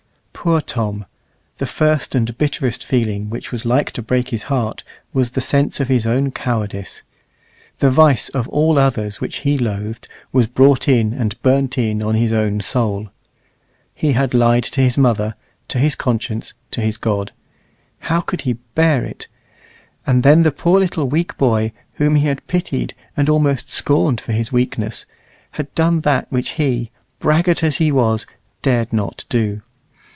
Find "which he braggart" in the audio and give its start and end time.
26.31-27.63